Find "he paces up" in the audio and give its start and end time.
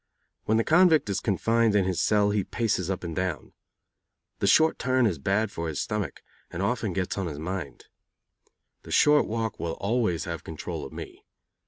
2.31-3.03